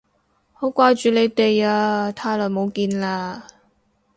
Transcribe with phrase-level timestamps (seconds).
[0.53, 3.39] 好掛住你哋啊，太耐冇見喇